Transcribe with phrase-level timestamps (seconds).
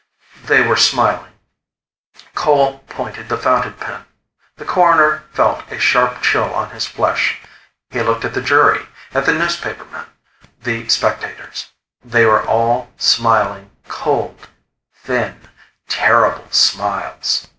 [0.45, 1.33] They were smiling.
[2.33, 4.03] Cole pointed the fountain pen.
[4.57, 7.37] The Coroner felt a sharp chill on his flesh.
[7.91, 10.07] He looked at the jury, at the newspaperman,
[10.63, 11.67] the spectators.
[12.03, 14.47] They were all smiling cold,
[15.03, 15.39] thin,
[15.87, 17.45] terrible smiles....